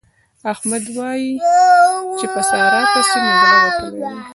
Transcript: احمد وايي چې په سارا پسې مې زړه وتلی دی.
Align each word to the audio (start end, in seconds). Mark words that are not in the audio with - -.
احمد 0.51 0.85
وايي 0.97 1.31
چې 2.17 2.25
په 2.33 2.41
سارا 2.49 2.81
پسې 2.93 3.17
مې 3.23 3.33
زړه 3.41 3.57
وتلی 3.65 3.91
دی. 3.99 4.05